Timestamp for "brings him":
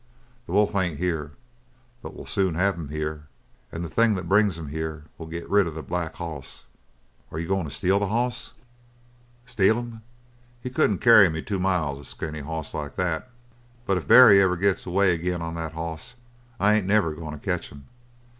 4.27-4.69